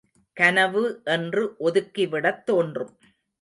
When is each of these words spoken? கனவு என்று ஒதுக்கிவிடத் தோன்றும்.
கனவு 0.37 1.01
என்று 1.05 1.43
ஒதுக்கிவிடத் 1.59 2.43
தோன்றும். 2.43 2.93